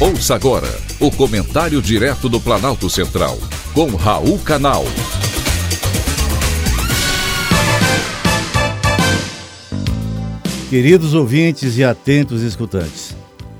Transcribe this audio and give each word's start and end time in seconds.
Ouça 0.00 0.36
agora 0.36 0.68
o 1.00 1.10
comentário 1.10 1.82
direto 1.82 2.28
do 2.28 2.40
Planalto 2.40 2.88
Central, 2.88 3.36
com 3.74 3.96
Raul 3.96 4.38
Canal. 4.38 4.84
Queridos 10.70 11.14
ouvintes 11.14 11.76
e 11.78 11.82
atentos 11.82 12.42
escutantes, 12.42 13.16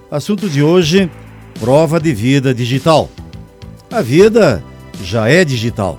assunto 0.09 0.49
de 0.49 0.63
hoje: 0.63 1.11
prova 1.59 1.99
de 1.99 2.15
vida 2.15 2.55
digital. 2.55 3.11
A 3.91 4.01
vida 4.01 4.63
já 5.03 5.29
é 5.29 5.45
digital, 5.45 5.99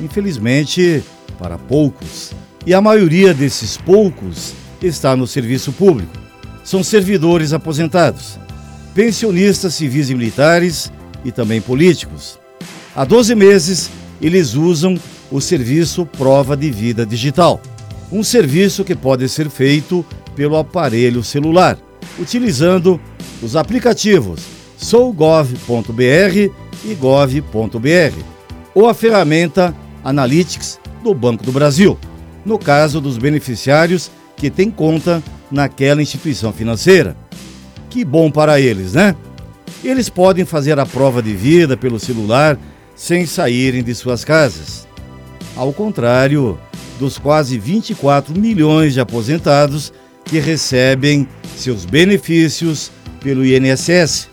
infelizmente 0.00 1.04
para 1.38 1.56
poucos, 1.56 2.32
e 2.66 2.74
a 2.74 2.80
maioria 2.80 3.32
desses 3.32 3.76
poucos 3.76 4.54
está 4.82 5.14
no 5.14 5.24
serviço 5.24 5.70
público. 5.70 6.18
São 6.64 6.82
servidores 6.82 7.52
aposentados 7.52 8.40
pensionistas 8.98 9.74
civis 9.74 10.10
e 10.10 10.14
militares 10.16 10.90
e 11.24 11.30
também 11.30 11.60
políticos. 11.60 12.36
Há 12.96 13.04
12 13.04 13.32
meses, 13.36 13.88
eles 14.20 14.54
usam 14.54 14.98
o 15.30 15.40
serviço 15.40 16.04
Prova 16.04 16.56
de 16.56 16.68
Vida 16.68 17.06
Digital, 17.06 17.62
um 18.10 18.24
serviço 18.24 18.82
que 18.82 18.96
pode 18.96 19.28
ser 19.28 19.48
feito 19.50 20.04
pelo 20.34 20.56
aparelho 20.56 21.22
celular, 21.22 21.78
utilizando 22.18 23.00
os 23.40 23.54
aplicativos 23.54 24.40
sougov.br 24.76 26.50
e 26.84 26.94
gov.br 26.94 28.18
ou 28.74 28.88
a 28.88 28.94
ferramenta 28.94 29.72
Analytics 30.02 30.80
do 31.04 31.14
Banco 31.14 31.44
do 31.44 31.52
Brasil, 31.52 31.96
no 32.44 32.58
caso 32.58 33.00
dos 33.00 33.16
beneficiários 33.16 34.10
que 34.36 34.50
têm 34.50 34.72
conta 34.72 35.22
naquela 35.52 36.02
instituição 36.02 36.52
financeira. 36.52 37.27
Que 37.90 38.04
bom 38.04 38.30
para 38.30 38.60
eles, 38.60 38.92
né? 38.92 39.14
Eles 39.82 40.08
podem 40.08 40.44
fazer 40.44 40.78
a 40.78 40.86
prova 40.86 41.22
de 41.22 41.34
vida 41.34 41.76
pelo 41.76 41.98
celular 41.98 42.58
sem 42.94 43.26
saírem 43.26 43.82
de 43.82 43.94
suas 43.94 44.24
casas. 44.24 44.86
Ao 45.56 45.72
contrário 45.72 46.58
dos 46.98 47.16
quase 47.16 47.58
24 47.58 48.38
milhões 48.38 48.92
de 48.92 49.00
aposentados 49.00 49.92
que 50.24 50.38
recebem 50.38 51.28
seus 51.56 51.84
benefícios 51.84 52.90
pelo 53.20 53.44
INSS. 53.46 54.28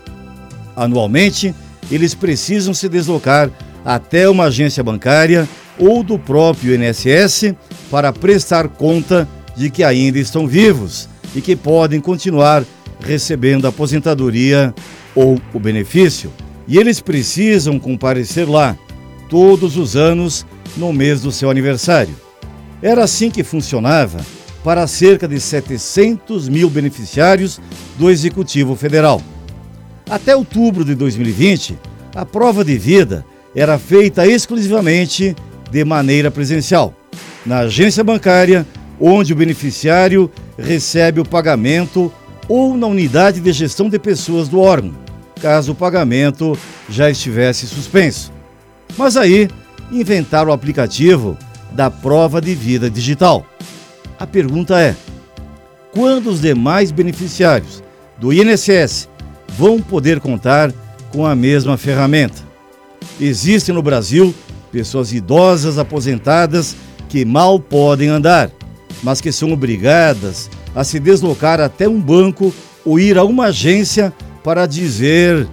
Anualmente, 0.74 1.54
eles 1.90 2.14
precisam 2.14 2.74
se 2.74 2.88
deslocar 2.88 3.50
até 3.84 4.28
uma 4.28 4.44
agência 4.44 4.82
bancária 4.82 5.48
ou 5.78 6.02
do 6.02 6.18
próprio 6.18 6.74
INSS 6.74 7.54
para 7.90 8.12
prestar 8.12 8.68
conta 8.68 9.28
de 9.56 9.70
que 9.70 9.84
ainda 9.84 10.18
estão 10.18 10.46
vivos 10.46 11.08
e 11.34 11.40
que 11.40 11.54
podem 11.54 12.00
continuar 12.00 12.64
recebendo 13.06 13.66
aposentadoria 13.66 14.74
ou 15.14 15.40
o 15.54 15.58
benefício, 15.60 16.30
e 16.68 16.76
eles 16.78 17.00
precisam 17.00 17.78
comparecer 17.78 18.48
lá 18.48 18.76
todos 19.28 19.76
os 19.76 19.96
anos 19.96 20.44
no 20.76 20.92
mês 20.92 21.20
do 21.20 21.32
seu 21.32 21.50
aniversário. 21.50 22.14
Era 22.82 23.04
assim 23.04 23.30
que 23.30 23.42
funcionava 23.42 24.18
para 24.62 24.86
cerca 24.86 25.28
de 25.28 25.40
700 25.40 26.48
mil 26.48 26.68
beneficiários 26.68 27.60
do 27.98 28.10
Executivo 28.10 28.74
Federal. 28.74 29.22
Até 30.10 30.36
outubro 30.36 30.84
de 30.84 30.94
2020, 30.94 31.78
a 32.14 32.26
prova 32.26 32.64
de 32.64 32.76
vida 32.76 33.24
era 33.54 33.78
feita 33.78 34.26
exclusivamente 34.26 35.34
de 35.70 35.84
maneira 35.84 36.30
presencial, 36.30 36.94
na 37.44 37.60
agência 37.60 38.04
bancária, 38.04 38.66
onde 39.00 39.32
o 39.32 39.36
beneficiário 39.36 40.30
recebe 40.58 41.20
o 41.20 41.24
pagamento 41.24 42.12
ou 42.48 42.76
na 42.76 42.86
unidade 42.86 43.40
de 43.40 43.52
gestão 43.52 43.88
de 43.88 43.98
pessoas 43.98 44.48
do 44.48 44.60
órgão, 44.60 44.94
caso 45.40 45.72
o 45.72 45.74
pagamento 45.74 46.56
já 46.88 47.10
estivesse 47.10 47.66
suspenso. 47.66 48.32
Mas 48.96 49.16
aí 49.16 49.48
inventaram 49.90 50.50
o 50.50 50.54
aplicativo 50.54 51.36
da 51.72 51.90
prova 51.90 52.40
de 52.40 52.54
vida 52.54 52.90
digital. 52.90 53.44
A 54.18 54.26
pergunta 54.26 54.80
é: 54.80 54.96
quando 55.92 56.28
os 56.28 56.40
demais 56.40 56.90
beneficiários 56.90 57.82
do 58.18 58.32
INSS 58.32 59.08
vão 59.48 59.80
poder 59.80 60.20
contar 60.20 60.72
com 61.10 61.26
a 61.26 61.34
mesma 61.34 61.76
ferramenta? 61.76 62.42
Existem 63.20 63.74
no 63.74 63.82
Brasil 63.82 64.34
pessoas 64.72 65.12
idosas 65.12 65.78
aposentadas 65.78 66.76
que 67.08 67.24
mal 67.24 67.58
podem 67.58 68.08
andar, 68.08 68.50
mas 69.02 69.20
que 69.20 69.32
são 69.32 69.52
obrigadas 69.52 70.50
a 70.76 70.84
se 70.84 71.00
deslocar 71.00 71.58
até 71.58 71.88
um 71.88 71.98
banco 71.98 72.54
ou 72.84 73.00
ir 73.00 73.16
a 73.16 73.24
uma 73.24 73.46
agência 73.46 74.12
para 74.44 74.66
dizer 74.66 75.48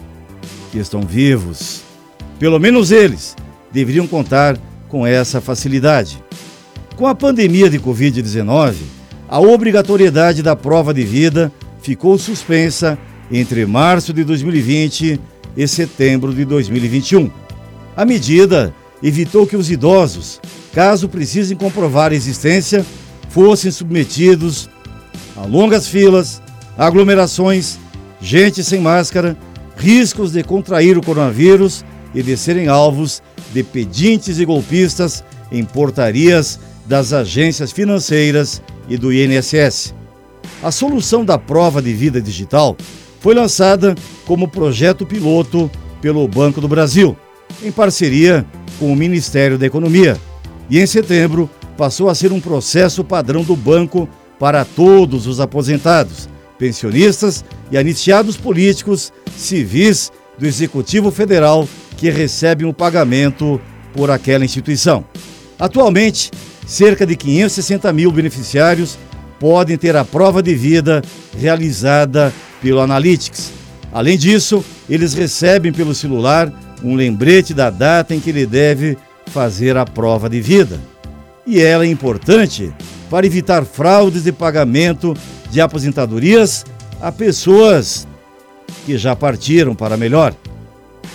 que 0.69 0.77
estão 0.77 1.01
vivos. 1.01 1.81
Pelo 2.37 2.59
menos 2.59 2.91
eles 2.91 3.33
deveriam 3.71 4.05
contar 4.05 4.57
com 4.89 5.07
essa 5.07 5.39
facilidade. 5.39 6.21
Com 6.97 7.07
a 7.07 7.15
pandemia 7.15 7.69
de 7.69 7.79
Covid-19, 7.79 8.75
a 9.29 9.39
obrigatoriedade 9.39 10.43
da 10.43 10.57
prova 10.57 10.93
de 10.93 11.03
vida 11.03 11.51
ficou 11.81 12.17
suspensa 12.17 12.99
entre 13.31 13.65
março 13.65 14.13
de 14.13 14.25
2020 14.25 15.19
e 15.55 15.67
setembro 15.67 16.33
de 16.33 16.43
2021. 16.43 17.31
A 17.95 18.03
medida 18.03 18.75
evitou 19.01 19.47
que 19.47 19.55
os 19.55 19.71
idosos, 19.71 20.41
caso 20.73 21.07
precisem 21.07 21.55
comprovar 21.55 22.11
a 22.11 22.15
existência, 22.15 22.85
fossem 23.29 23.71
submetidos 23.71 24.69
a 25.35 25.45
longas 25.45 25.87
filas, 25.87 26.41
aglomerações, 26.77 27.77
gente 28.21 28.63
sem 28.63 28.79
máscara, 28.79 29.37
riscos 29.75 30.31
de 30.31 30.43
contrair 30.43 30.97
o 30.97 31.03
coronavírus 31.03 31.83
e 32.13 32.21
de 32.21 32.37
serem 32.37 32.67
alvos 32.67 33.21
de 33.53 33.63
pedintes 33.63 34.39
e 34.39 34.45
golpistas 34.45 35.23
em 35.51 35.63
portarias 35.63 36.59
das 36.85 37.13
agências 37.13 37.71
financeiras 37.71 38.61
e 38.87 38.97
do 38.97 39.11
INSS. 39.11 39.93
A 40.61 40.71
solução 40.71 41.23
da 41.25 41.37
prova 41.37 41.81
de 41.81 41.93
vida 41.93 42.21
digital 42.21 42.75
foi 43.19 43.33
lançada 43.33 43.95
como 44.25 44.47
projeto 44.47 45.05
piloto 45.05 45.69
pelo 46.01 46.27
Banco 46.27 46.59
do 46.59 46.67
Brasil, 46.67 47.15
em 47.63 47.71
parceria 47.71 48.45
com 48.79 48.91
o 48.91 48.95
Ministério 48.95 49.57
da 49.57 49.65
Economia, 49.65 50.17
e 50.69 50.79
em 50.79 50.85
setembro 50.85 51.49
passou 51.77 52.09
a 52.09 52.15
ser 52.15 52.31
um 52.31 52.39
processo 52.39 53.03
padrão 53.03 53.43
do 53.43 53.55
banco 53.55 54.07
para 54.43 54.65
todos 54.65 55.25
os 55.25 55.39
aposentados, 55.39 56.27
pensionistas 56.59 57.45
e 57.71 57.77
anistiados 57.77 58.35
políticos, 58.35 59.13
civis 59.37 60.11
do 60.37 60.45
Executivo 60.45 61.11
Federal 61.11 61.65
que 61.95 62.09
recebem 62.09 62.67
o 62.67 62.73
pagamento 62.73 63.57
por 63.93 64.11
aquela 64.11 64.43
instituição. 64.43 65.05
Atualmente, 65.57 66.29
cerca 66.67 67.05
de 67.05 67.15
560 67.15 67.93
mil 67.93 68.11
beneficiários 68.11 68.99
podem 69.39 69.77
ter 69.77 69.95
a 69.95 70.03
prova 70.03 70.43
de 70.43 70.53
vida 70.53 71.01
realizada 71.39 72.33
pelo 72.61 72.81
Analytics. 72.81 73.49
Além 73.93 74.17
disso, 74.17 74.61
eles 74.89 75.13
recebem 75.13 75.71
pelo 75.71 75.95
celular 75.95 76.51
um 76.83 76.95
lembrete 76.95 77.53
da 77.53 77.69
data 77.69 78.13
em 78.13 78.19
que 78.19 78.31
ele 78.31 78.45
deve 78.45 78.97
fazer 79.27 79.77
a 79.77 79.85
prova 79.85 80.29
de 80.29 80.41
vida. 80.41 80.77
E 81.47 81.61
ela 81.61 81.85
é 81.85 81.87
importante 81.87 82.73
para 83.13 83.27
evitar 83.27 83.63
fraudes 83.63 84.23
de 84.23 84.31
pagamento 84.31 85.15
de 85.51 85.61
aposentadorias 85.61 86.65
a 86.99 87.11
pessoas 87.11 88.07
que 88.87 88.97
já 88.97 89.15
partiram 89.15 89.75
para 89.75 89.95
melhor. 89.95 90.33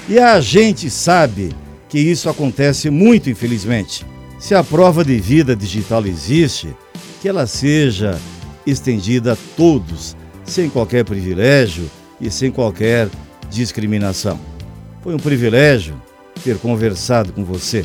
E 0.09 0.17
a 0.17 0.41
gente 0.41 0.89
sabe 0.91 1.51
que 1.89 1.99
isso 1.99 2.31
acontece 2.31 2.89
muito, 2.89 3.29
infelizmente. 3.29 4.07
Se 4.39 4.55
a 4.55 4.63
prova 4.63 5.05
de 5.05 5.19
vida 5.19 5.57
digital 5.57 6.07
existe, 6.07 6.73
que 7.21 7.29
ela 7.29 7.49
seja 7.49 8.17
estendida 8.65 9.33
a 9.33 9.37
todos, 9.57 10.17
sem 10.45 10.71
qualquer 10.71 11.05
privilégio 11.05 11.91
e 12.21 12.31
sem 12.31 12.53
qualquer 12.53 13.09
discriminação. 13.51 14.39
Foi 15.03 15.17
um 15.17 15.19
privilégio 15.19 16.01
ter 16.45 16.59
conversado 16.59 17.33
com 17.33 17.45
você. 17.45 17.85